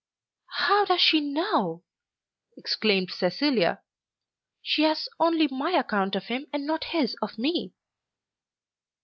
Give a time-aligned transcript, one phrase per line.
[0.47, 1.83] "How does she know?"
[2.57, 3.83] exclaimed Cecilia.
[4.63, 7.75] "She has only my account of him, and not his of me."